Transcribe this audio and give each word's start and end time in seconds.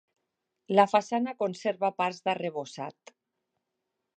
La 0.77 0.85
façana 0.93 1.35
conserva 1.43 1.91
parts 2.01 2.23
d'arrebossat. 2.25 3.15